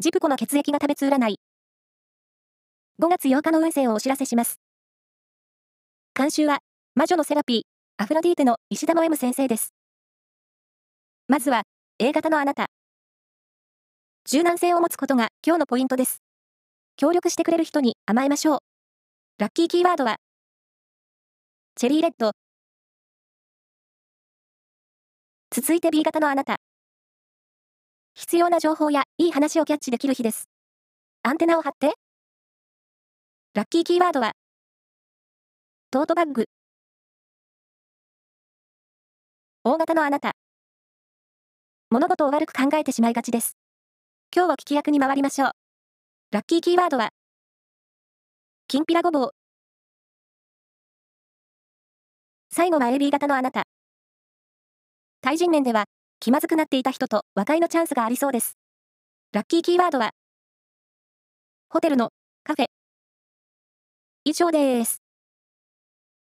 [0.00, 1.38] ジプコの血液が食べつ占い。
[3.02, 4.58] 5月8日の運勢をお知らせします。
[6.14, 6.60] 監修は、
[6.94, 7.62] 魔女のセラピー、
[8.02, 9.74] アフロディーテの石田の M 先生です。
[11.28, 11.64] まずは、
[11.98, 12.68] A 型のあなた。
[14.24, 16.22] 柔軟性を持つことが今日のポイントです。
[16.96, 18.58] 協力してくれる人に甘えましょう。
[19.36, 20.16] ラッキーキーワードは、
[21.74, 22.32] チェリーレッド。
[25.50, 26.56] 続いて B 型のあなた。
[28.20, 30.50] 必要な情報やいい話をキャッチできる日です。
[31.22, 31.94] アンテナを張って。
[33.54, 34.32] ラッキーキーワードは、
[35.90, 36.44] トートバッグ。
[39.64, 40.32] 大型のあなた。
[41.88, 43.56] 物事を悪く考えてしまいがちです。
[44.36, 45.50] 今日は聞き役に回りましょう。
[46.30, 47.08] ラッキーキーワードは、
[48.68, 49.30] きんぴらごぼう。
[52.52, 53.62] 最後は AB 型のあなた。
[55.22, 55.86] 対人面では、
[56.20, 58.58] 気まずくなっていた人と和解のチャンスがありそうです。
[59.32, 60.10] ラッキーキーワードは、
[61.70, 62.10] ホテルの
[62.44, 62.66] カフェ。
[64.24, 65.09] 以上です。